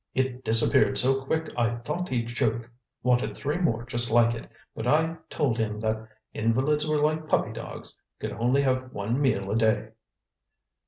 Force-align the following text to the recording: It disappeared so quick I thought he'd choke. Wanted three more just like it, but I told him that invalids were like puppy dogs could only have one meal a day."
It 0.15 0.43
disappeared 0.43 0.97
so 0.97 1.23
quick 1.23 1.49
I 1.55 1.75
thought 1.75 2.09
he'd 2.09 2.29
choke. 2.29 2.67
Wanted 3.03 3.37
three 3.37 3.59
more 3.59 3.85
just 3.85 4.09
like 4.09 4.33
it, 4.33 4.49
but 4.75 4.87
I 4.87 5.17
told 5.29 5.59
him 5.59 5.79
that 5.81 6.07
invalids 6.33 6.87
were 6.87 6.97
like 6.97 7.27
puppy 7.27 7.53
dogs 7.53 8.01
could 8.19 8.31
only 8.31 8.63
have 8.63 8.91
one 8.93 9.21
meal 9.21 9.51
a 9.51 9.55
day." 9.55 9.89